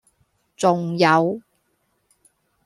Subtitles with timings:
[0.57, 1.39] 仲有